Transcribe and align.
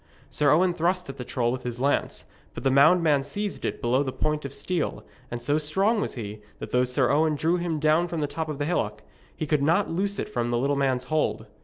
Sir 0.31 0.49
Owen 0.49 0.73
thrust 0.73 1.09
at 1.09 1.17
the 1.17 1.23
troll 1.23 1.51
with 1.51 1.61
his 1.61 1.79
lance; 1.79 2.25
but 2.55 2.63
the 2.63 2.71
moundman 2.71 3.21
seized 3.21 3.63
it 3.65 3.83
below 3.83 4.01
the 4.01 4.11
point 4.11 4.45
of 4.45 4.51
steel, 4.51 5.03
and 5.29 5.39
so 5.39 5.59
strong 5.59 6.01
was 6.01 6.15
he, 6.15 6.41
that 6.57 6.71
though 6.71 6.85
Sir 6.85 7.11
Owen 7.11 7.35
drew 7.35 7.57
him 7.57 7.77
down 7.77 8.07
from 8.07 8.19
the 8.19 8.25
top 8.25 8.49
of 8.49 8.57
the 8.57 8.65
hillock, 8.65 9.03
he 9.35 9.45
could 9.45 9.61
not 9.61 9.91
loose 9.91 10.17
it 10.17 10.27
from 10.27 10.49
the 10.49 10.57
little 10.57 10.75
man's 10.75 11.03
hold. 11.03 11.45